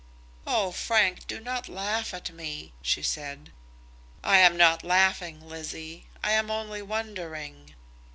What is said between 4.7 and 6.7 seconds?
laughing, Lizzie; I am